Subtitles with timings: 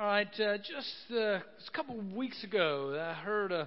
[0.00, 1.42] All right, uh, just, uh, a
[1.74, 3.66] couple of weeks ago, I heard a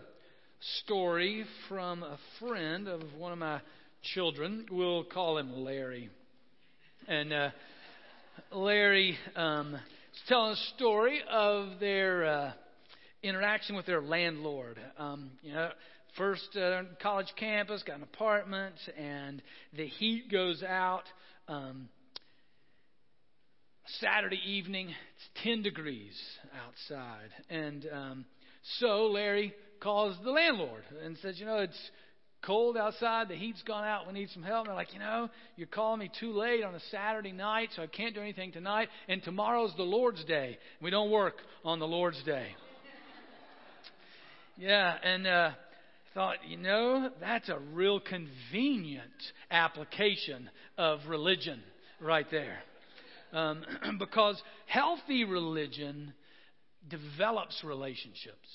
[0.86, 3.60] story from a friend of one of my
[4.14, 4.66] children.
[4.72, 6.10] We'll call him Larry.
[7.10, 7.50] And uh,
[8.54, 9.82] Larry um, was
[10.30, 12.52] telling a story of their uh,
[13.24, 14.80] interaction with their landlord.
[14.98, 15.72] Um, you know,
[16.16, 19.42] first uh, college campus, got an apartment, and
[19.76, 21.04] the heat goes out.
[21.50, 21.90] Um,
[24.00, 24.90] Saturday evening.
[24.90, 26.14] It's 10 degrees
[26.66, 27.30] outside.
[27.50, 28.26] And um,
[28.80, 31.92] so Larry calls the landlord and says, You know, it's
[32.44, 33.28] cold outside.
[33.28, 34.08] The heat's gone out.
[34.08, 34.60] We need some help.
[34.60, 37.84] And they're like, You know, you're calling me too late on a Saturday night, so
[37.84, 38.90] I can't do anything tonight.
[39.08, 40.58] And tomorrow's the Lord's Day.
[40.82, 42.48] We don't work on the Lord's Day.
[44.58, 45.28] yeah, and.
[45.28, 45.52] Uh,
[46.14, 49.06] thought, you know, that's a real convenient
[49.50, 51.64] application of religion
[52.02, 52.60] right there.
[53.34, 53.64] Um,
[54.00, 56.14] because healthy religion
[56.90, 58.48] develops relationships.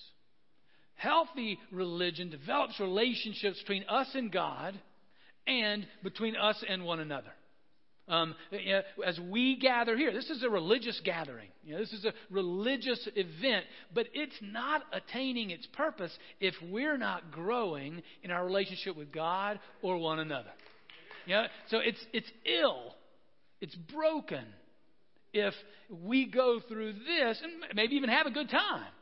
[0.96, 4.78] Healthy religion develops relationships between us and God
[5.46, 7.32] and between us and one another.
[8.08, 11.48] Um, you know, as we gather here, this is a religious gathering.
[11.64, 16.98] You know, this is a religious event, but it's not attaining its purpose if we're
[16.98, 20.52] not growing in our relationship with God or one another.
[21.26, 22.94] You know, so it's it's ill,
[23.60, 24.44] it's broken
[25.36, 25.54] if
[25.90, 28.92] we go through this and maybe even have a good time,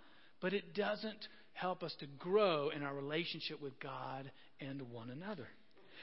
[0.41, 5.49] but it doesn't help us to grow in our relationship with God and one another.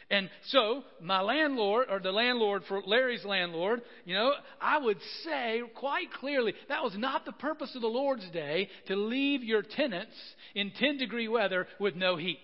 [0.09, 5.61] And so, my landlord, or the landlord for Larry's landlord, you know, I would say
[5.75, 10.15] quite clearly that was not the purpose of the Lord's Day to leave your tenants
[10.55, 12.39] in 10 degree weather with no heat.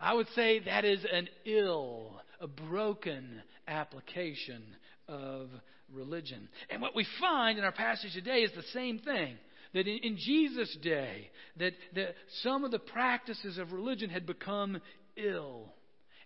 [0.00, 4.62] I would say that is an ill, a broken application
[5.08, 5.50] of
[5.92, 6.48] religion.
[6.70, 9.36] And what we find in our passage today is the same thing.
[9.74, 14.80] That in, in Jesus' day, that, that some of the practices of religion had become
[15.16, 15.72] ill.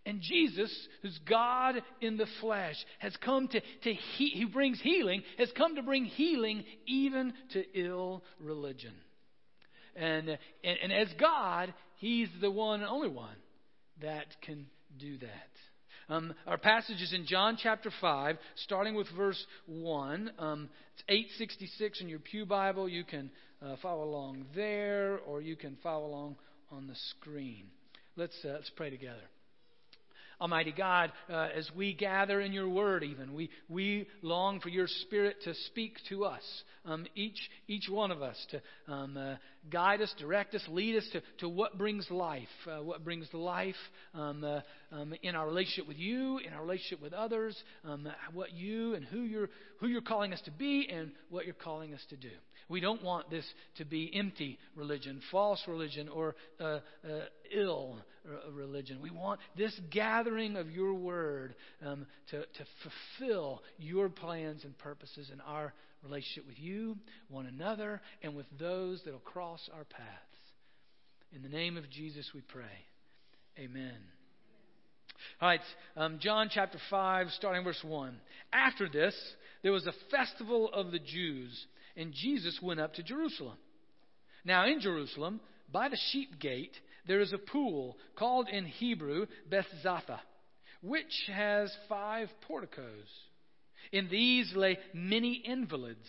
[0.05, 5.23] And Jesus, who's God in the flesh, has come to, to he, he brings healing,
[5.39, 8.95] has come to bring healing even to ill religion.
[9.95, 13.37] And, and, and as God, He's the one and only one
[14.01, 14.67] that can
[14.99, 15.51] do that.
[16.09, 20.33] Um, our passage is in John chapter 5, starting with verse 1.
[20.39, 22.89] Um, it's 866 in your Pew Bible.
[22.89, 23.31] You can
[23.65, 26.37] uh, follow along there, or you can follow along
[26.71, 27.67] on the screen.
[28.17, 29.23] Let's, uh, let's pray together.
[30.41, 34.89] Almighty God, uh, as we gather in your word, even, we, we long for your
[34.89, 36.43] spirit to speak to us,
[36.85, 39.37] um, each, each one of us, to um, uh,
[39.71, 43.75] guide us, direct us, lead us to, to what brings life, uh, what brings life
[44.15, 48.53] um, uh, um, in our relationship with you, in our relationship with others, um, what
[48.53, 49.51] you and who you're,
[49.81, 52.31] who you're calling us to be, and what you're calling us to do.
[52.69, 53.45] We don't want this
[53.77, 56.81] to be empty religion, false religion, or uh, uh,
[57.55, 57.99] ill
[58.53, 59.01] religion.
[59.03, 62.65] We want this gathering of your word um, to, to
[63.19, 66.97] fulfill your plans and purposes in our relationship with you,
[67.29, 70.09] one another, and with those that will cross our paths.
[71.35, 72.65] In the name of Jesus we pray.
[73.59, 73.97] Amen.
[75.41, 75.61] All right,
[75.97, 78.17] um, John chapter 5, starting verse 1.
[78.53, 79.15] After this,
[79.63, 83.57] there was a festival of the Jews, and Jesus went up to Jerusalem.
[84.45, 86.77] Now, in Jerusalem, by the sheep gate,
[87.07, 90.21] there is a pool called in Hebrew Bethzatha,
[90.83, 93.09] which has five porticos.
[93.91, 96.09] In these lay many invalids,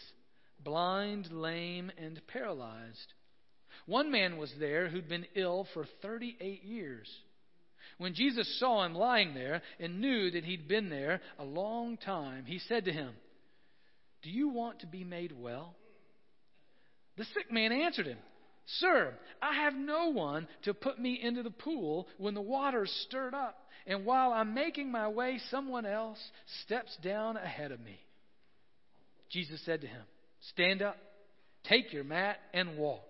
[0.63, 3.13] blind, lame, and paralyzed.
[3.85, 7.09] One man was there who'd been ill for 38 years.
[7.97, 12.45] When Jesus saw him lying there and knew that he'd been there a long time,
[12.45, 13.13] he said to him,
[14.21, 15.75] Do you want to be made well?
[17.17, 18.17] The sick man answered him,
[18.65, 23.33] Sir, I have no one to put me into the pool when the water's stirred
[23.33, 26.19] up, and while I'm making my way, someone else
[26.63, 27.99] steps down ahead of me.
[29.29, 30.03] Jesus said to him,
[30.51, 30.97] Stand up,
[31.65, 33.03] take your mat, and walk.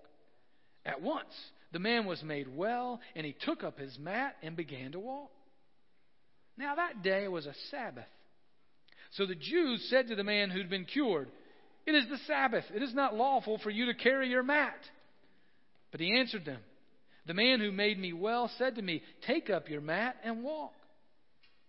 [0.86, 1.34] At once,
[1.72, 5.32] the man was made well, and he took up his mat and began to walk.
[6.58, 8.06] Now, that day was a Sabbath.
[9.12, 11.30] So the Jews said to the man who'd been cured,
[11.86, 12.66] It is the Sabbath.
[12.74, 14.78] It is not lawful for you to carry your mat.
[15.92, 16.60] But he answered them,
[17.26, 20.74] The man who made me well said to me, Take up your mat and walk.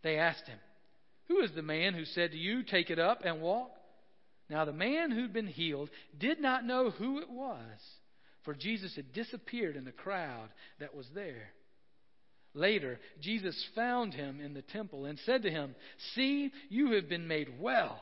[0.03, 0.59] They asked him,
[1.29, 3.71] Who is the man who said to you, Take it up and walk?
[4.51, 7.81] Now the man who'd been healed did not know who it was,
[8.45, 10.49] for Jesus had disappeared in the crowd
[10.81, 11.51] that was there.
[12.53, 15.75] Later, Jesus found him in the temple and said to him,
[16.15, 18.01] See, you have been made well.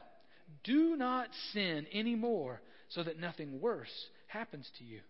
[0.65, 2.61] Do not sin any more
[2.91, 5.01] so that nothing worse happens to you.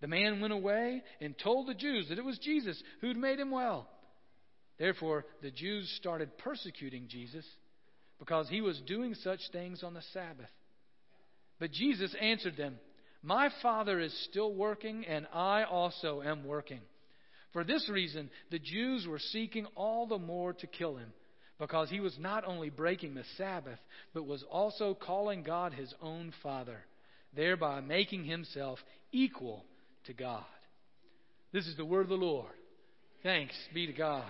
[0.00, 3.50] The man went away and told the Jews that it was Jesus who'd made him
[3.50, 3.88] well.
[4.78, 7.46] Therefore, the Jews started persecuting Jesus
[8.18, 10.50] because he was doing such things on the Sabbath.
[11.58, 12.78] But Jesus answered them,
[13.22, 16.80] My Father is still working, and I also am working.
[17.52, 21.12] For this reason, the Jews were seeking all the more to kill him,
[21.58, 23.78] because he was not only breaking the Sabbath,
[24.12, 26.84] but was also calling God his own Father,
[27.34, 28.78] thereby making himself
[29.10, 29.64] equal
[30.06, 30.44] to God.
[31.52, 32.52] This is the word of the Lord.
[33.22, 34.24] Thanks be to God.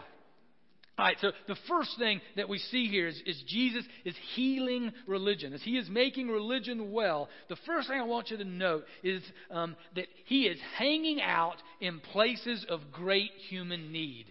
[0.98, 4.92] All right, so the first thing that we see here is, is, Jesus is healing
[5.06, 5.52] religion.
[5.52, 9.22] As he is making religion well, the first thing I want you to note is
[9.50, 14.24] um, that he is hanging out in places of great human need.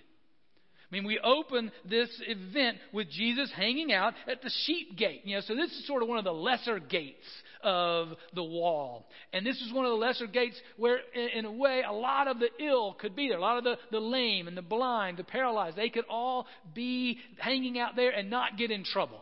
[0.91, 5.21] I mean, we open this event with Jesus hanging out at the sheep gate.
[5.23, 7.25] You know, so this is sort of one of the lesser gates
[7.65, 9.09] of the wall.
[9.33, 12.39] And this is one of the lesser gates where, in, a way, a lot of
[12.39, 13.39] the ill could be there.
[13.39, 17.17] A lot of the, the lame and the blind, the paralyzed, they could all be
[17.39, 19.21] hanging out there and not get in trouble.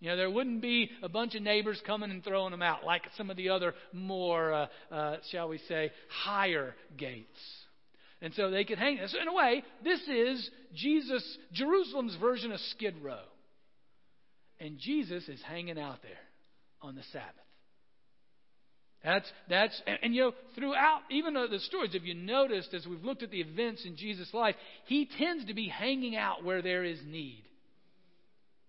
[0.00, 3.02] You know, there wouldn't be a bunch of neighbors coming and throwing them out like
[3.16, 7.38] some of the other more, uh, uh, shall we say, higher gates.
[8.20, 8.98] And so they could hang.
[9.06, 13.22] So in a way, this is Jesus, Jerusalem's version of Skid Row.
[14.60, 16.10] And Jesus is hanging out there
[16.82, 17.47] on the Sabbath.
[19.04, 23.04] That's, that's and, and, you know, throughout, even the stories, if you noticed as we've
[23.04, 24.56] looked at the events in Jesus' life,
[24.86, 27.44] he tends to be hanging out where there is need.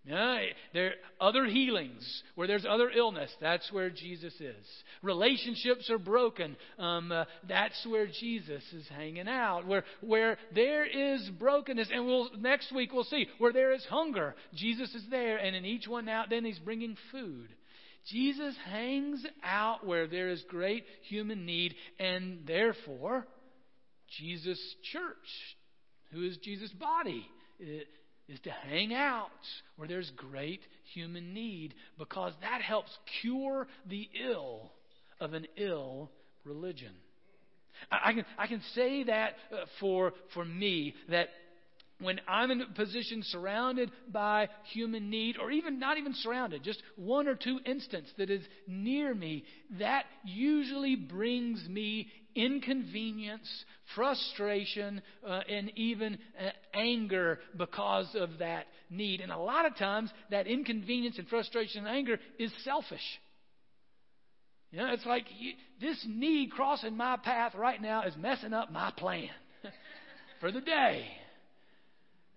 [0.05, 0.39] Yeah,
[0.73, 3.29] there other healings where there's other illness.
[3.41, 4.65] That's where Jesus is.
[5.03, 6.55] Relationships are broken.
[6.79, 9.67] Um, uh, that's where Jesus is hanging out.
[9.67, 14.35] Where where there is brokenness, and we'll next week we'll see where there is hunger.
[14.55, 17.49] Jesus is there, and in each one now, then he's bringing food.
[18.07, 23.27] Jesus hangs out where there is great human need, and therefore,
[24.17, 25.57] Jesus' church,
[26.11, 27.25] who is Jesus' body,
[27.59, 29.29] is to hang out
[29.75, 30.61] where there's great
[30.93, 32.91] human need because that helps
[33.21, 34.71] cure the ill
[35.19, 36.09] of an ill
[36.45, 36.93] religion.
[37.91, 41.29] I, can, I can say that uh, for, for me, that
[42.01, 46.81] when I'm in a position surrounded by human need, or even not even surrounded, just
[46.95, 49.43] one or two instances that is near me,
[49.79, 53.47] that usually brings me inconvenience,
[53.95, 59.19] frustration, uh, and even uh, anger because of that need.
[59.19, 63.19] And a lot of times, that inconvenience and frustration and anger is selfish.
[64.71, 68.71] You know, it's like you, this need crossing my path right now is messing up
[68.71, 69.29] my plan
[70.39, 71.05] for the day.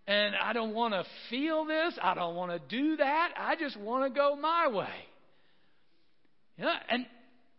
[0.06, 1.96] And I don't want to feel this.
[2.02, 3.30] I don't want to do that.
[3.36, 4.88] I just want to go my way.
[6.58, 7.06] You know, and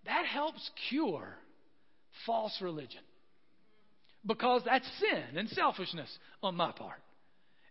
[0.05, 1.35] that helps cure
[2.25, 3.01] false religion.
[4.25, 6.09] Because that's sin and selfishness
[6.41, 7.01] on my part.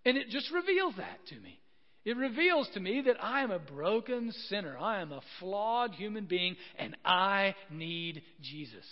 [0.05, 1.59] And it just reveals that to me.
[2.05, 4.77] It reveals to me that I am a broken sinner.
[4.77, 8.85] I am a flawed human being, and I need Jesus.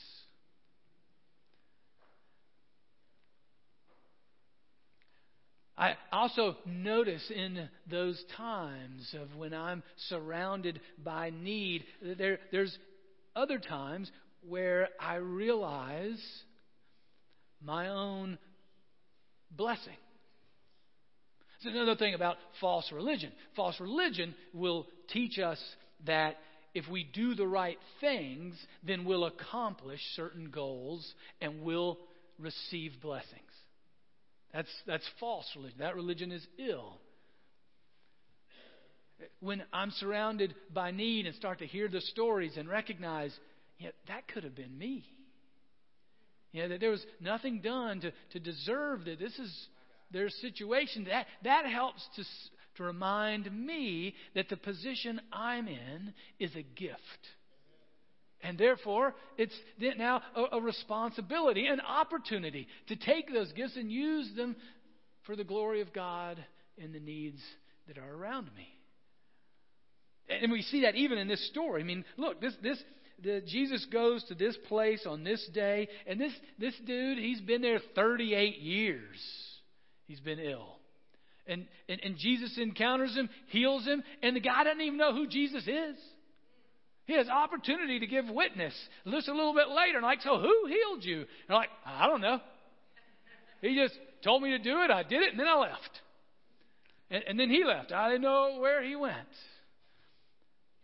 [5.80, 12.76] I also notice in those times of when I'm surrounded by need, there, there's
[13.34, 14.10] other times
[14.46, 16.22] where I realize
[17.64, 18.36] my own
[19.50, 19.96] blessing.
[21.56, 23.32] It's another thing about false religion.
[23.56, 25.58] False religion will teach us
[26.04, 26.36] that
[26.74, 31.98] if we do the right things, then we'll accomplish certain goals and we'll
[32.38, 33.49] receive blessings.
[34.52, 35.78] That's, that's false religion.
[35.78, 36.98] That religion is ill.
[39.40, 43.36] When I'm surrounded by need and start to hear the stories and recognize,
[43.78, 45.04] yeah, that could have been me.
[46.52, 49.68] Yeah, that there was nothing done to, to deserve that this is
[50.10, 51.04] their situation.
[51.04, 52.24] That, that helps to,
[52.76, 56.98] to remind me that the position I'm in is a gift.
[58.42, 64.56] And therefore, it's now a, responsibility, an opportunity to take those gifts and use them
[65.24, 66.42] for the glory of God
[66.82, 67.40] and the needs
[67.86, 68.68] that are around me.
[70.28, 71.82] And we see that even in this story.
[71.82, 72.78] I mean, look, this, this,
[73.22, 77.60] the, Jesus goes to this place on this day, and this, this dude, he's been
[77.60, 79.18] there 38 years.
[80.06, 80.78] He's been ill.
[81.46, 85.26] And, and, and Jesus encounters him, heals him, and the guy doesn't even know who
[85.26, 85.96] Jesus is.
[87.10, 88.72] He has opportunity to give witness.
[89.04, 91.26] Listen a little bit later, and like, so who healed you?
[91.48, 92.38] And like, I don't know.
[93.62, 94.92] He just told me to do it.
[94.92, 96.00] I did it, and then I left.
[97.10, 97.90] And, and then he left.
[97.90, 99.16] I didn't know where he went.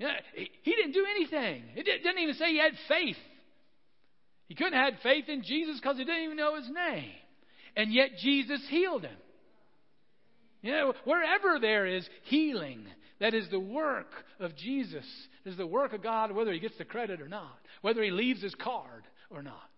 [0.00, 1.62] Know, he, he didn't do anything.
[1.76, 3.18] It didn't even say he had faith.
[4.48, 7.12] He couldn't have had faith in Jesus because he didn't even know his name.
[7.76, 9.16] And yet Jesus healed him.
[10.60, 12.88] You know, wherever there is healing,
[13.20, 15.06] that is the work of Jesus.
[15.44, 18.10] It is the work of God, whether he gets the credit or not, whether he
[18.10, 19.70] leaves his card or not.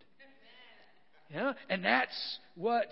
[1.33, 1.52] Know?
[1.68, 2.87] And that's what,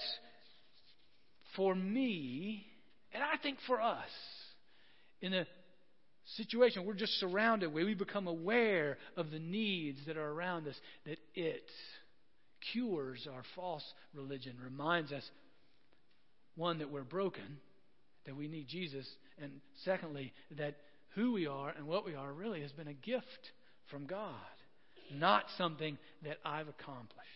[1.57, 2.67] for me,
[3.15, 4.11] and I think for us,
[5.23, 5.47] in a
[6.37, 10.75] situation we're just surrounded where we become aware of the needs that are around us,
[11.07, 11.65] that it
[12.73, 15.23] cures our false religion, reminds us,
[16.57, 17.59] one, that we're broken,
[18.27, 19.09] that we need Jesus,
[19.41, 19.53] and
[19.85, 20.77] secondly, that
[21.15, 23.53] who we are and what we are really has been a gift
[23.91, 24.35] from God,
[25.13, 27.27] not something that I've accomplished.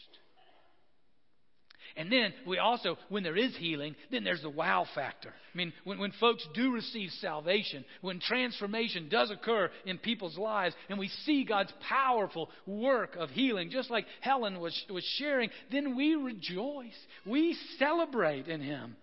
[1.97, 5.31] And then we also, when there is healing, then there's the wow factor.
[5.31, 10.75] I mean, when, when folks do receive salvation, when transformation does occur in people's lives,
[10.89, 15.97] and we see God's powerful work of healing, just like Helen was, was sharing, then
[15.97, 16.97] we rejoice.
[17.27, 18.97] We celebrate in Him.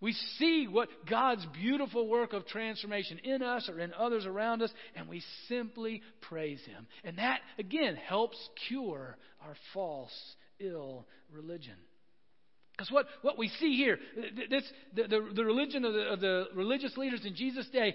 [0.00, 4.70] We see what God's beautiful work of transformation in us or in others around us,
[4.94, 6.86] and we simply praise Him.
[7.02, 8.36] And that, again, helps
[8.68, 10.12] cure our false,
[10.60, 11.76] ill religion.
[12.72, 13.98] Because what, what we see here,
[14.50, 17.94] this, the, the, the religion of the, of the religious leaders in Jesus' day,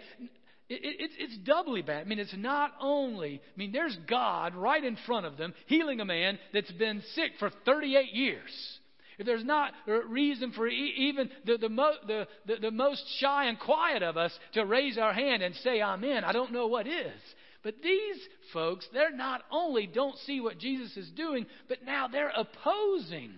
[0.70, 2.01] it, it, it's doubly bad.
[2.01, 6.00] I mean, it's not only, I mean, there's God right in front of them healing
[6.00, 8.79] a man that's been sick for 38 years.
[9.22, 9.74] If there's not
[10.10, 14.34] reason for even the, the, mo, the, the, the most shy and quiet of us
[14.54, 17.22] to raise our hand and say amen, I don't know what is.
[17.62, 18.18] But these
[18.51, 23.34] folks, they're not only don't see what Jesus is doing, but now they're opposing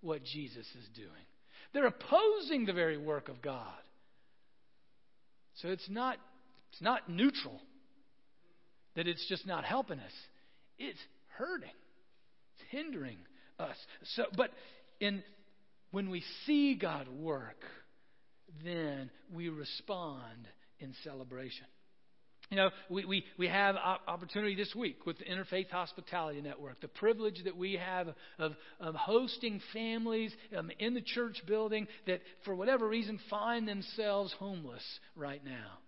[0.00, 1.10] what Jesus is doing.
[1.74, 3.66] They're opposing the very work of God.
[5.56, 6.16] So it's not,
[6.72, 7.60] it's not neutral
[8.96, 10.12] that it's just not helping us.
[10.78, 11.00] It's
[11.36, 11.68] hurting.
[11.68, 13.18] It's hindering
[13.58, 13.76] us.
[14.14, 14.50] So but
[15.00, 15.22] in
[15.90, 17.64] when we see God work,
[18.64, 20.48] then we respond
[20.80, 21.66] in celebration.
[22.50, 26.88] You know, we, we, we have opportunity this week with the Interfaith Hospitality Network, the
[26.88, 32.54] privilege that we have of, of hosting families um, in the church building that, for
[32.54, 34.82] whatever reason, find themselves homeless
[35.14, 35.78] right now.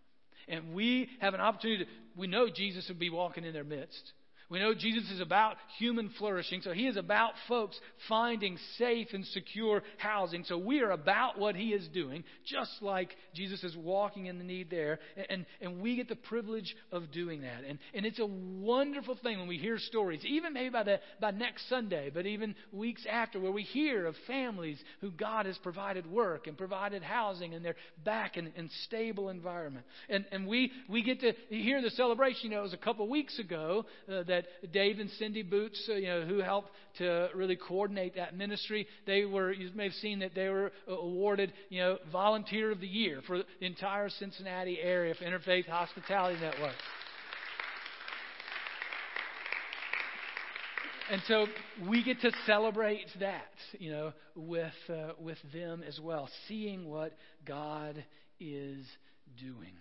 [0.49, 4.12] And we have an opportunity to, we know Jesus will be walking in their midst.
[4.50, 7.78] We know Jesus is about human flourishing, so he is about folks
[8.09, 10.42] finding safe and secure housing.
[10.42, 14.45] So we are about what he is doing, just like Jesus is walking in the
[14.45, 14.99] need there.
[15.28, 17.62] And, and we get the privilege of doing that.
[17.64, 21.30] And, and it's a wonderful thing when we hear stories, even maybe by, the, by
[21.30, 26.11] next Sunday, but even weeks after, where we hear of families who God has provided
[26.11, 29.87] work and provided housing, and they're back in, in stable environment.
[30.09, 32.50] And, and we, we get to hear the celebration.
[32.50, 35.88] You know, it was a couple weeks ago uh, that that Dave and Cindy Boots,
[35.88, 39.92] uh, you know, who helped to really coordinate that ministry, they were, you may have
[39.94, 44.09] seen that they were uh, awarded, you know, Volunteer of the Year for the entire
[44.09, 46.75] Cincinnati area for Interfaith Hospitality Network.
[51.11, 51.47] And so
[51.88, 57.16] we get to celebrate that, you know, with uh, with them as well, seeing what
[57.44, 58.04] God
[58.38, 58.87] is
[59.40, 59.73] doing.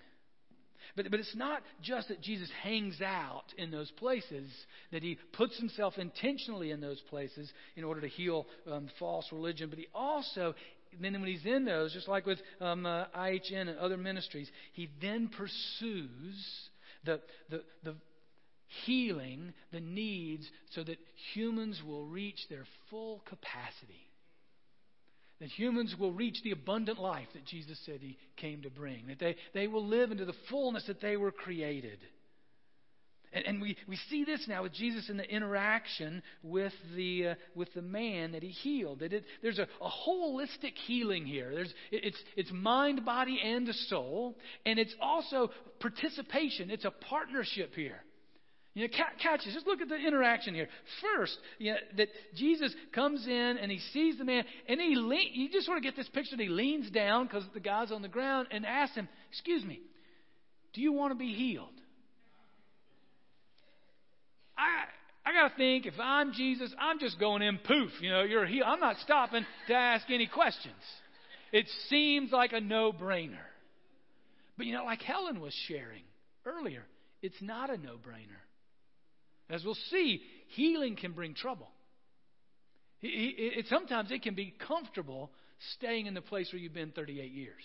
[0.95, 4.49] But, but it's not just that Jesus hangs out in those places,
[4.91, 9.69] that he puts himself intentionally in those places in order to heal um, false religion,
[9.69, 10.55] but he also,
[10.99, 14.89] then when he's in those, just like with um, uh, IHN and other ministries, he
[15.01, 16.69] then pursues
[17.05, 17.95] the, the, the
[18.85, 20.97] healing, the needs, so that
[21.33, 24.08] humans will reach their full capacity
[25.39, 29.19] that humans will reach the abundant life that Jesus said he came to bring, that
[29.19, 31.99] they, they will live into the fullness that they were created.
[33.31, 37.35] And, and we, we see this now with Jesus in the interaction with the, uh,
[37.55, 38.99] with the man that he healed.
[38.99, 41.51] That it, there's a, a holistic healing here.
[41.53, 44.35] There's, it, it's, it's mind, body, and soul.
[44.65, 48.01] And it's also participation, it's a partnership here.
[48.75, 49.53] You know, catch this.
[49.53, 50.67] Just look at the interaction here.
[51.01, 55.15] First, you know, that Jesus comes in and he sees the man, and he le-
[55.33, 58.01] you just sort of get this picture that he leans down because the guy's on
[58.01, 59.81] the ground and asks him, "Excuse me,
[60.73, 61.73] do you want to be healed?"
[64.57, 64.85] I
[65.25, 67.91] I got to think if I'm Jesus, I'm just going in poof.
[68.01, 68.67] You know, you're healed.
[68.67, 70.75] I'm not stopping to ask any questions.
[71.51, 73.37] It seems like a no-brainer.
[74.57, 76.03] But you know, like Helen was sharing
[76.45, 76.85] earlier,
[77.21, 78.39] it's not a no-brainer.
[79.49, 81.69] As we'll see, healing can bring trouble.
[83.01, 85.31] It, it, sometimes it can be comfortable
[85.75, 87.63] staying in the place where you've been 38 years.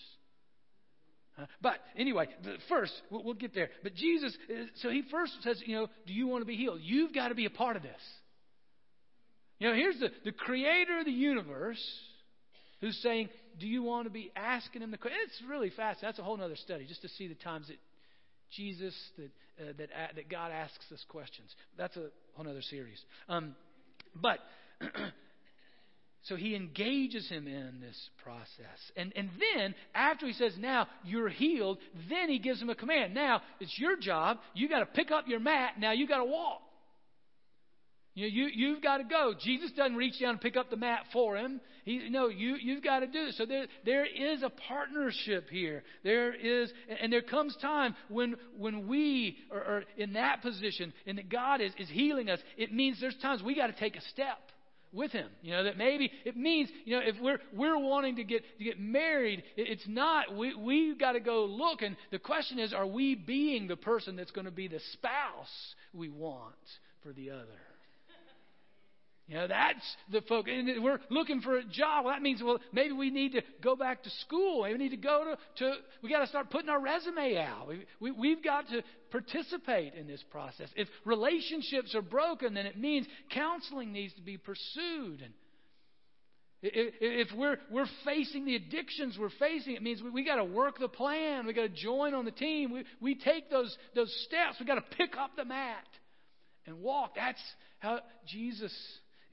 [1.36, 2.28] Uh, but anyway,
[2.68, 3.70] first, we'll, we'll get there.
[3.82, 6.78] But Jesus, uh, so he first says, you know, do you want to be healed?
[6.82, 8.00] You've got to be a part of this.
[9.58, 11.82] You know, here's the, the creator of the universe
[12.80, 15.18] who's saying, do you want to be asking him the question?
[15.24, 16.00] It's really fast.
[16.02, 17.78] That's a whole other study just to see the times that
[18.52, 19.30] Jesus, that,
[19.60, 21.54] uh, that, uh, that God asks us questions.
[21.76, 23.00] That's a whole other series.
[23.28, 23.54] Um,
[24.14, 24.38] but
[26.24, 28.78] So he engages him in this process.
[28.96, 33.14] And, and then, after he says, Now you're healed, then he gives him a command.
[33.14, 34.38] Now, it's your job.
[34.54, 35.74] you got to pick up your mat.
[35.78, 36.62] Now you got to walk.
[38.14, 39.34] You, you, you've got to go.
[39.38, 41.60] Jesus doesn't reach down and pick up the mat for him.
[41.84, 43.34] He, no, you, you've got to do it.
[43.36, 45.82] So there, there is a partnership here.
[46.04, 51.18] There is, and there comes time when, when we are, are in that position and
[51.18, 52.38] that God is, is healing us.
[52.56, 54.38] It means there's times we got to take a step
[54.92, 55.28] with him.
[55.42, 58.64] You know, that maybe it means, you know, if we're we're wanting to get to
[58.64, 62.86] get married, it's not we we've got to go look and the question is are
[62.86, 66.54] we being the person that's going to be the spouse we want
[67.02, 67.73] for the other?
[69.26, 70.52] You know, that's the focus.
[70.54, 72.04] And we're looking for a job.
[72.04, 74.64] Well, that means, well, maybe we need to go back to school.
[74.64, 77.66] Maybe we need to go to, to we got to start putting our resume out.
[77.66, 80.68] We, we, we've got to participate in this process.
[80.76, 85.22] If relationships are broken, then it means counseling needs to be pursued.
[85.22, 85.32] And
[86.60, 90.78] if we're, we're facing the addictions we're facing, it means we, we got to work
[90.78, 91.46] the plan.
[91.46, 92.72] We got to join on the team.
[92.72, 94.56] We, we take those, those steps.
[94.60, 95.86] We got to pick up the mat
[96.66, 97.14] and walk.
[97.16, 97.40] That's
[97.78, 98.72] how Jesus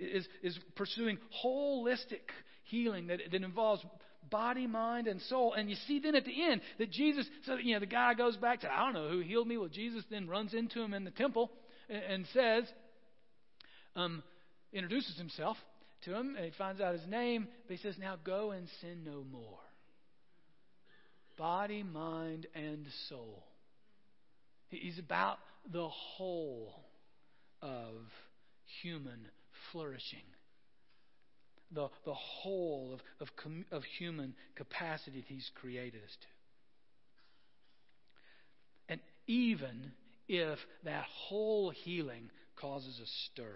[0.02, 2.22] is, is pursuing holistic
[2.64, 3.84] healing that, that involves
[4.30, 5.54] body, mind, and soul.
[5.54, 8.38] And you see then at the end that Jesus, so you know, the guy goes
[8.38, 9.58] back to, I don't know who healed me.
[9.58, 11.52] Well, Jesus then runs into him in the temple
[11.90, 12.64] and, and says,
[13.96, 14.24] um,
[14.74, 15.58] introduces himself
[16.06, 19.04] to him, and he finds out his name, but he says, Now go and sin
[19.06, 19.60] no more.
[21.38, 23.44] Body, mind, and soul.
[24.70, 25.38] He's about
[25.72, 26.74] the whole
[27.62, 27.94] of
[28.82, 29.28] human
[29.72, 30.20] flourishing.
[31.74, 33.30] The, the whole of, of,
[33.72, 36.28] of human capacity that He's created us to.
[38.90, 39.94] And even
[40.28, 43.56] if that whole healing causes a stir,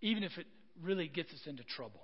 [0.00, 0.46] even if it
[0.82, 2.00] really gets us into trouble.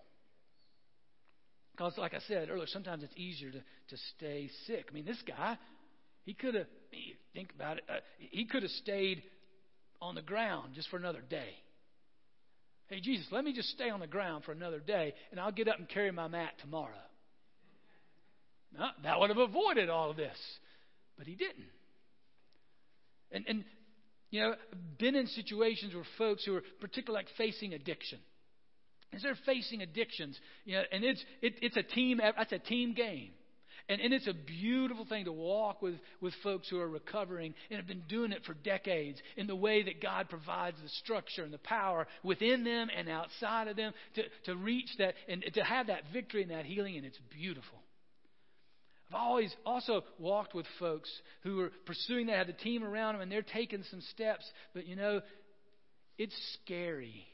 [1.72, 4.86] Because, like I said earlier, sometimes it's easier to, to stay sick.
[4.90, 5.58] I mean, this guy,
[6.24, 6.66] he could have,
[7.34, 9.22] think about it, uh, he could have stayed
[10.00, 11.50] on the ground just for another day.
[12.88, 15.68] Hey, Jesus, let me just stay on the ground for another day, and I'll get
[15.68, 16.90] up and carry my mat tomorrow.
[18.76, 20.36] No, that would have avoided all of this.
[21.16, 21.68] But he didn't.
[23.32, 23.64] And, and
[24.30, 24.54] you know,
[24.98, 28.18] been in situations where folks who are particularly like facing addiction.
[29.12, 32.20] As they're facing addictions, you know, and it's it, it's a team.
[32.22, 33.30] That's a team game.
[33.90, 37.76] And, and it's a beautiful thing to walk with, with folks who are recovering and
[37.76, 41.52] have been doing it for decades in the way that God provides the structure and
[41.52, 45.88] the power within them and outside of them to, to reach that and to have
[45.88, 47.80] that victory and that healing, and it's beautiful.
[49.08, 51.10] I've always also walked with folks
[51.42, 54.86] who are pursuing that, have the team around them, and they're taking some steps, but
[54.86, 55.20] you know,
[56.16, 57.26] it's scary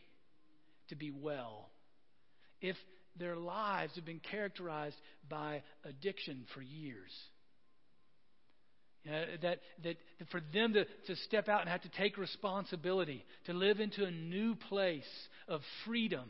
[0.89, 1.69] to be well.
[2.63, 2.77] If
[3.19, 4.97] their lives have been characterized
[5.29, 7.11] by addiction for years.
[9.05, 9.97] You know, that, that
[10.31, 14.11] for them to, to step out and have to take responsibility, to live into a
[14.11, 15.05] new place
[15.47, 16.29] of freedom,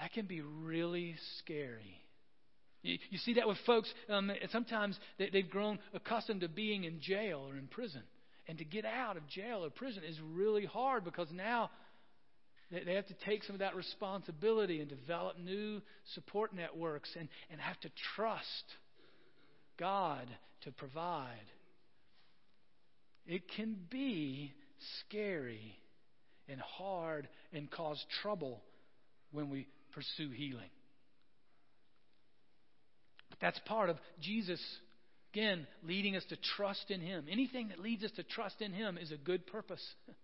[0.00, 2.00] that can be really scary.
[2.82, 7.00] You, you see that with folks, um, sometimes they, they've grown accustomed to being in
[7.00, 8.02] jail or in prison.
[8.46, 11.70] And to get out of jail or prison is really hard because now
[12.70, 15.80] they have to take some of that responsibility and develop new
[16.14, 18.64] support networks and, and have to trust
[19.78, 20.26] God
[20.62, 21.46] to provide.
[23.26, 24.52] It can be
[25.00, 25.78] scary
[26.48, 28.62] and hard and cause trouble
[29.32, 30.70] when we pursue healing.
[33.30, 34.60] But that's part of Jesus,
[35.32, 37.26] again, leading us to trust in Him.
[37.30, 39.84] Anything that leads us to trust in Him is a good purpose.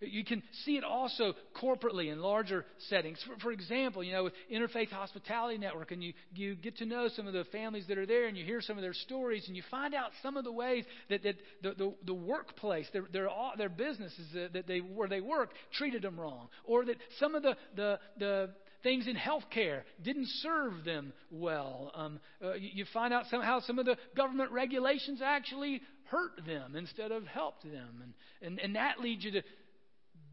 [0.00, 3.22] You can see it also corporately in larger settings.
[3.26, 7.08] For, for, example, you know, with Interfaith Hospitality Network, and you, you get to know
[7.14, 9.56] some of the families that are there, and you hear some of their stories, and
[9.56, 13.28] you find out some of the ways that, that the, the, the workplace, their, their,
[13.56, 17.42] their businesses that, that they, where they work, treated them wrong, or that some of
[17.42, 18.50] the, the, the
[18.82, 21.90] things in healthcare didn't serve them well.
[21.94, 26.76] Um, uh, you, you find out somehow some of the government regulations actually hurt them
[26.76, 28.02] instead of helped them.
[28.02, 29.42] And, and, and that leads you to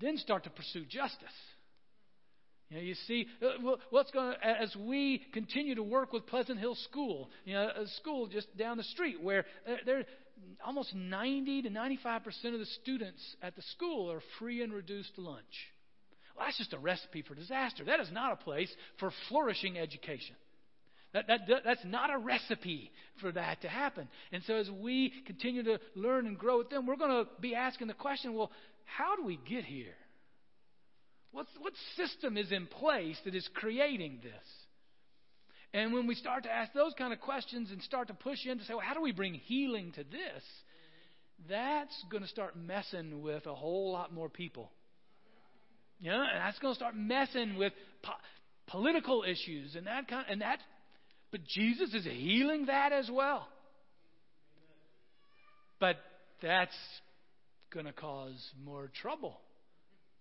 [0.01, 1.29] then start to pursue justice.
[2.69, 6.57] You know, you see uh, what's going to, as we continue to work with Pleasant
[6.57, 9.45] Hill School, you know, a school just down the street where
[9.85, 10.05] there,
[10.65, 15.11] almost 90 to 95 percent of the students at the school are free and reduced
[15.17, 15.43] lunch.
[16.35, 17.83] Well, that's just a recipe for disaster.
[17.83, 20.35] That is not a place for flourishing education.
[21.13, 24.07] That, that, that's not a recipe for that to happen.
[24.31, 27.53] And so, as we continue to learn and grow with them, we're going to be
[27.53, 28.49] asking the question well,
[28.85, 29.95] how do we get here?
[31.31, 34.33] What's, what system is in place that is creating this?
[35.73, 38.59] And when we start to ask those kind of questions and start to push in
[38.59, 40.43] to say, well, how do we bring healing to this?
[41.49, 44.69] That's going to start messing with a whole lot more people.
[45.99, 47.71] You know, and that's going to start messing with
[48.03, 48.11] po-
[48.67, 50.59] political issues and that kind and that
[51.31, 53.47] but Jesus is healing that as well.
[55.79, 55.95] But
[56.41, 56.75] that's
[57.73, 59.39] going to cause more trouble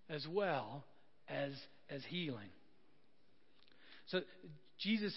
[0.09, 0.85] as well
[1.29, 1.53] as,
[1.89, 2.49] as healing.
[4.07, 4.21] So
[4.79, 5.17] Jesus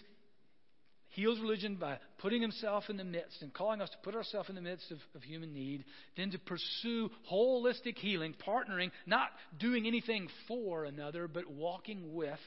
[1.10, 4.56] heals religion by putting himself in the midst and calling us to put ourselves in
[4.56, 5.86] the midst of, of human need,
[6.18, 12.40] then to pursue holistic healing, partnering, not doing anything for another, but walking with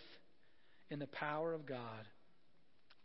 [0.91, 1.79] in the power of God.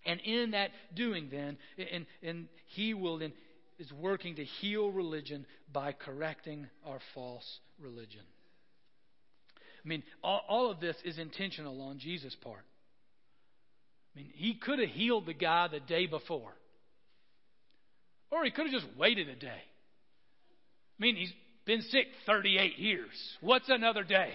[0.03, 1.57] And in that doing, then,
[1.91, 3.33] and, and he will then
[3.81, 8.21] is working to heal religion by correcting our false religion.
[9.83, 12.63] I mean, all, all of this is intentional on Jesus' part.
[14.15, 16.53] I mean, he could have healed the guy the day before.
[18.29, 19.47] Or he could have just waited a day.
[19.47, 21.33] I mean, he's
[21.65, 23.09] been sick 38 years.
[23.41, 24.31] What's another day?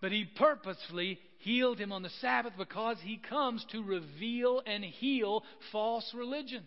[0.00, 5.42] But he purposefully healed him on the Sabbath because he comes to reveal and heal
[5.70, 6.62] false religion.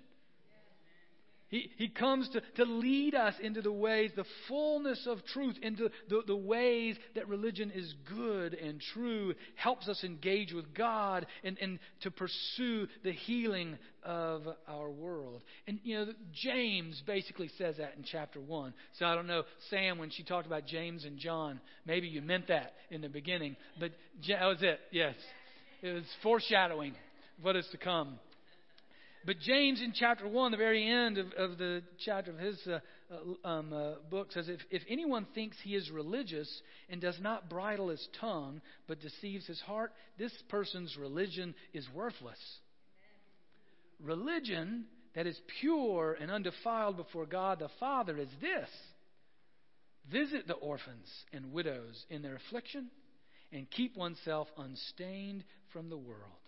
[1.52, 5.90] He, he comes to, to lead us into the ways, the fullness of truth, into
[6.08, 11.58] the, the ways that religion is good and true, helps us engage with God and,
[11.60, 15.44] and to pursue the healing of our world.
[15.68, 18.74] And, you know, James basically says that in chapter 1.
[18.98, 22.48] So I don't know, Sam, when she talked about James and John, maybe you meant
[22.48, 23.92] that in the beginning, but
[24.30, 25.16] that was it, yes.
[25.82, 26.96] It was foreshadowing
[27.42, 28.20] what is to come.
[29.26, 32.80] But James, in chapter 1, the very end of, of the chapter of his uh,
[33.12, 37.50] uh, um, uh, book, says if, if anyone thinks he is religious and does not
[37.50, 42.40] bridle his tongue but deceives his heart, this person's religion is worthless.
[44.00, 48.70] Religion that is pure and undefiled before God the Father is this
[50.12, 52.90] visit the orphans and widows in their affliction
[53.52, 56.42] and keep oneself unstained from the world.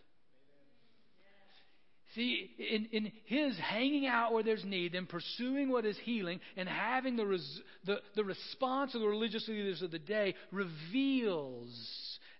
[2.15, 6.69] See, in, in his hanging out where there's need, and pursuing what is healing, and
[6.69, 11.69] having the, res, the, the response of the religious leaders of the day reveals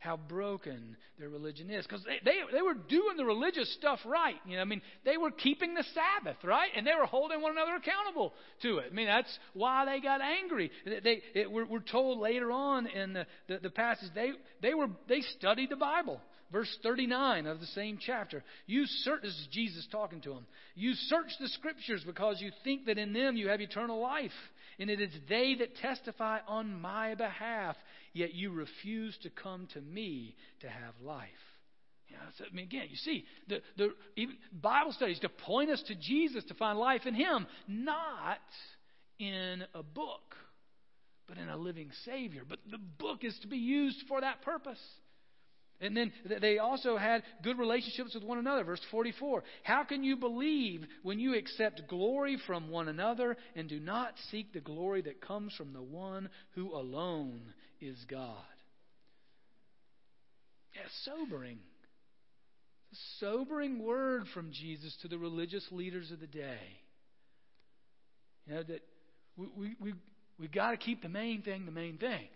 [0.04, 1.86] how broken their religion is.
[1.88, 4.36] Because they, they, they were doing the religious stuff right.
[4.46, 6.70] You know, I mean, they were keeping the Sabbath, right?
[6.76, 8.34] And they were holding one another accountable
[8.64, 8.90] to it.
[8.92, 10.72] I mean, that's why they got angry.
[10.86, 14.32] They, it, we're, we're told later on in the, the, the passage, they,
[14.62, 16.20] they, were, they studied the Bible.
[16.52, 18.44] Verse 39 of the same chapter.
[18.68, 20.46] You search, this is Jesus talking to him.
[20.76, 24.32] You search the scriptures because you think that in them you have eternal life.
[24.80, 27.76] And it is they that testify on my behalf.
[28.14, 31.30] Yet you refuse to come to me to have life.
[32.08, 35.72] You know, so, I mean, again, you see, the, the even Bible studies to point
[35.72, 38.38] us to Jesus to find life in Him, not
[39.18, 40.36] in a book,
[41.28, 42.44] but in a living Savior.
[42.48, 44.82] But the book is to be used for that purpose.
[45.84, 48.64] And then they also had good relationships with one another.
[48.64, 53.82] Verse 44 How can you believe when you accept glory from one another and do
[53.82, 57.42] not seek the glory that comes from the one who alone
[57.82, 58.38] is God?
[60.74, 61.60] Yeah, sobering.
[62.94, 66.60] A sobering word from Jesus to the religious leaders of the day.
[68.48, 68.82] You know, that
[69.36, 69.94] we, we, we,
[70.40, 72.30] we got to keep the main thing the main thing.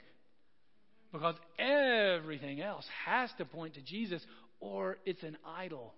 [1.12, 4.22] Because everything else has to point to Jesus
[4.60, 5.94] or it's an idol.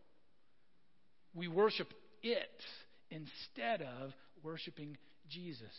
[1.33, 1.87] We worship
[2.21, 2.63] it
[3.09, 4.11] instead of
[4.43, 4.97] worshiping
[5.29, 5.73] Jesus.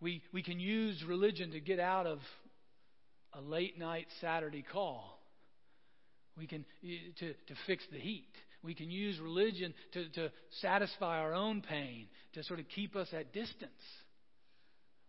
[0.00, 2.18] We, we can use religion to get out of
[3.32, 5.18] a late night Saturday call.
[6.36, 8.32] We can eh, to, to fix the heat.
[8.62, 13.08] We can use religion to, to satisfy our own pain, to sort of keep us
[13.12, 13.70] at distance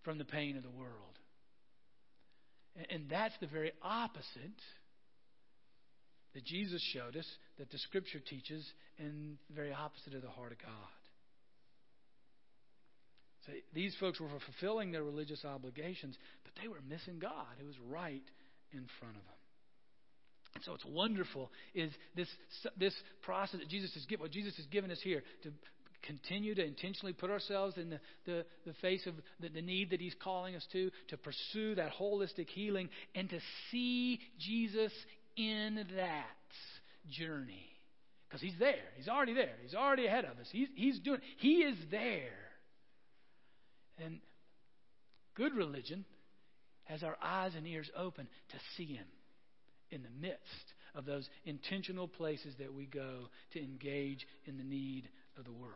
[0.06, 1.20] from the pain of the world.
[2.90, 4.62] And that's the very opposite
[6.34, 7.26] that Jesus showed us,
[7.58, 8.66] that the Scripture teaches,
[9.00, 10.96] and the very opposite of the heart of God.
[13.46, 17.76] So these folks were fulfilling their religious obligations, but they were missing God, who was
[17.90, 18.24] right
[18.74, 19.36] in front of them.
[20.56, 22.30] And so it's wonderful is this
[22.78, 25.52] this process that Jesus has given what Jesus has given us here to
[26.06, 30.00] continue to intentionally put ourselves in the, the, the face of the, the need that
[30.00, 33.40] He's calling us to, to pursue that holistic healing, and to
[33.72, 34.92] see Jesus
[35.36, 36.26] in that
[37.10, 37.70] journey.
[38.28, 38.84] Because He's there.
[38.98, 39.56] He's already there.
[39.62, 40.48] He's already ahead of us.
[40.52, 42.32] He's, he's doing He is there.
[44.04, 44.20] And
[45.36, 46.06] good religion
[46.86, 49.06] has our eyes and ears open to see Him
[49.92, 55.10] in the midst of those intentional places that we go to engage in the need
[55.38, 55.74] of the world.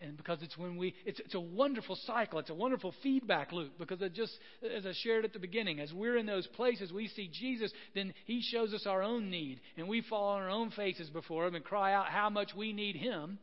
[0.00, 2.38] And because it's when we, it's, it's a wonderful cycle.
[2.38, 3.78] It's a wonderful feedback loop.
[3.78, 4.32] Because it just,
[4.76, 8.12] as I shared at the beginning, as we're in those places, we see Jesus, then
[8.26, 9.60] He shows us our own need.
[9.76, 12.72] And we fall on our own faces before Him and cry out how much we
[12.72, 13.38] need Him.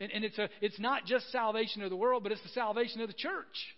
[0.00, 3.00] And, and it's, a, it's not just salvation of the world, but it's the salvation
[3.00, 3.76] of the church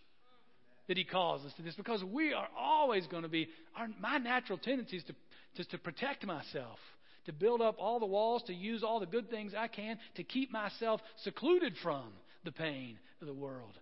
[0.89, 1.75] that He calls us to this.
[1.77, 5.15] Because we are always going to be, our, my natural tendency is to
[5.57, 6.79] just to protect myself,
[7.27, 10.25] to build up all the walls, to use all the good things I can, to
[10.25, 12.05] keep myself secluded from
[12.45, 13.79] the pain of the world,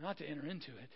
[0.00, 0.90] not to enter into it.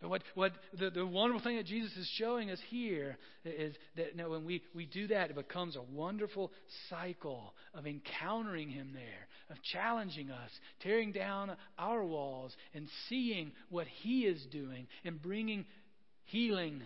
[0.00, 4.12] But what, what the, the wonderful thing that Jesus is showing us here is that
[4.12, 6.52] you know, when we, we do that, it becomes a wonderful
[6.88, 13.86] cycle of encountering Him there, of challenging us, tearing down our walls, and seeing what
[13.86, 15.66] He is doing, and bringing
[16.24, 16.82] healing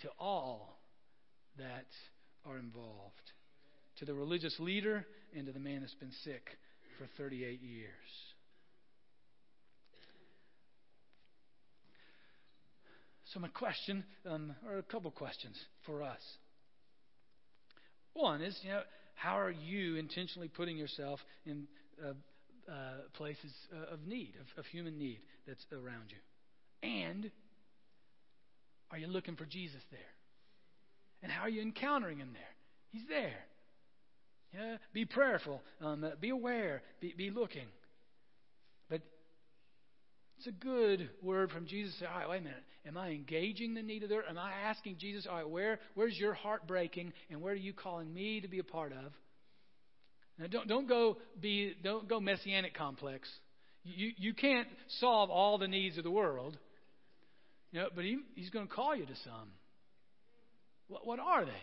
[0.00, 0.78] to all
[1.58, 1.86] that
[2.48, 3.32] are involved
[3.98, 6.58] to the religious leader and to the man that's been sick
[6.98, 7.90] for 38 years.
[13.32, 16.20] So, my question, um, or a couple questions for us.
[18.14, 18.82] One is, you know,
[19.14, 21.66] how are you intentionally putting yourself in
[22.02, 22.12] uh,
[22.70, 22.74] uh,
[23.14, 26.88] places uh, of need, of, of human need that's around you?
[26.88, 27.30] And
[28.90, 30.15] are you looking for Jesus there?
[31.22, 32.42] And how are you encountering him there?
[32.90, 33.44] He's there.
[34.54, 35.62] Yeah, be prayerful.
[35.80, 36.82] Um, uh, be aware.
[37.00, 37.66] Be, be looking.
[38.88, 39.02] But
[40.38, 41.94] it's a good word from Jesus.
[42.02, 42.64] All right, wait a minute.
[42.86, 46.16] Am I engaging the need of the Am I asking Jesus, all right, where, where's
[46.16, 49.12] your heart breaking, and where are you calling me to be a part of?
[50.38, 53.28] Now, don't don't go be don't go messianic complex.
[53.84, 54.68] You you can't
[55.00, 56.58] solve all the needs of the world.
[57.72, 59.50] You know, but he, he's going to call you to some.
[60.88, 61.62] What, what are they?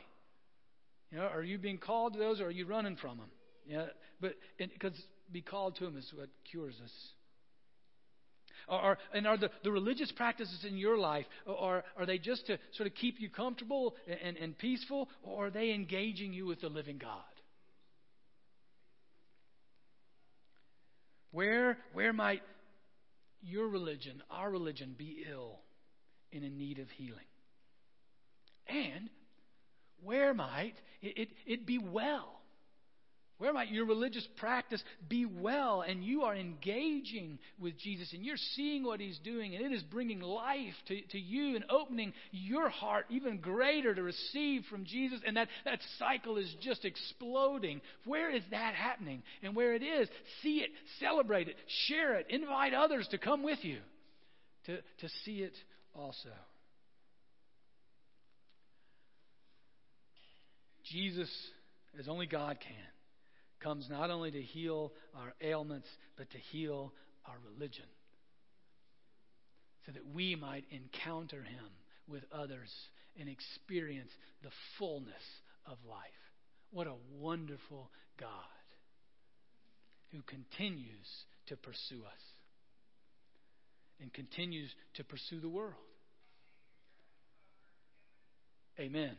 [1.11, 3.29] You know, are you being called to those or are you running from them?
[3.67, 3.85] Yeah,
[4.19, 4.99] but because
[5.31, 6.91] be called to them is what cures us.
[8.67, 12.57] Or, and are the, the religious practices in your life, or are they just to
[12.73, 16.61] sort of keep you comfortable and, and, and peaceful, or are they engaging you with
[16.61, 17.19] the living God?
[21.31, 22.41] Where, where might
[23.41, 25.59] your religion, our religion, be ill
[26.31, 27.25] and in need of healing?
[28.73, 29.09] And
[30.03, 32.33] where might it, it, it be well?
[33.39, 38.37] Where might your religious practice be well and you are engaging with Jesus and you're
[38.55, 42.69] seeing what He's doing and it is bringing life to, to you and opening your
[42.69, 47.81] heart even greater to receive from Jesus and that, that cycle is just exploding?
[48.05, 49.23] Where is that happening?
[49.41, 50.07] And where it is,
[50.41, 51.57] see it, celebrate it,
[51.87, 53.79] share it, invite others to come with you
[54.67, 55.53] to, to see it
[55.93, 56.29] also.
[60.91, 61.29] Jesus,
[61.99, 62.75] as only God can,
[63.59, 66.93] comes not only to heal our ailments, but to heal
[67.25, 67.85] our religion.
[69.85, 71.69] So that we might encounter Him
[72.07, 72.69] with others
[73.19, 75.13] and experience the fullness
[75.65, 75.99] of life.
[76.71, 78.29] What a wonderful God
[80.11, 81.07] who continues
[81.47, 82.21] to pursue us
[84.01, 85.73] and continues to pursue the world.
[88.79, 89.15] Amen.